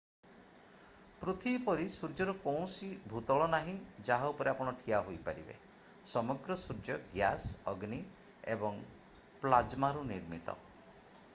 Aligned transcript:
ପୃଥିବୀ 1.23 1.57
ପରି 1.65 1.83
ସୂର୍ଯ୍ୟର 1.95 2.33
କୌଣସି 2.45 2.87
ଭୂତଳ 3.11 3.49
ନାହିଁ 3.51 3.75
ଯାହା 4.07 4.31
ଉପରେ 4.31 4.51
ଆପଣ 4.53 4.73
ଠିଆ 4.79 5.01
ହୋଇପାରିବେ 5.09 5.57
ସମଗ୍ର 6.13 6.57
ସୂର୍ଯ୍ୟ 6.63 6.97
ଗ୍ୟାସ 7.11 7.59
ଅଗ୍ନି 7.73 8.01
ଏବଂ 8.55 8.81
ପ୍ଲାଜ୍ମାରୁ 9.45 10.03
ନିର୍ମିତ 10.13 10.57